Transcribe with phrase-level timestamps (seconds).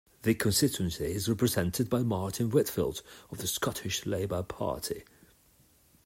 [0.23, 5.03] The constituency is represented by Martin Whitfield of the Scottish Labour Party.